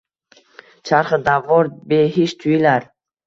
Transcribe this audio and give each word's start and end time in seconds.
Charxi 0.91 1.19
davvor 1.27 1.69
behisht 1.93 2.41
tuyilar 2.45 2.89